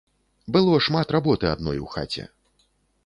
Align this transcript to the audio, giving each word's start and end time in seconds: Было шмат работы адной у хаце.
Было 0.55 0.79
шмат 0.85 1.07
работы 1.17 1.45
адной 1.53 1.77
у 1.85 1.93
хаце. 1.93 2.27